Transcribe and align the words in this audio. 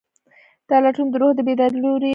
دا 0.69 0.77
لټون 0.83 1.07
د 1.11 1.15
روح 1.21 1.31
د 1.35 1.39
بیدارۍ 1.47 1.77
لوری 1.83 1.99
ټاکي. 2.01 2.09